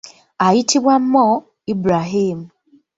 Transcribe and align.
Ayitibwa 0.45 0.95
Mo 1.11 1.27
Ibrahim. 1.73 2.39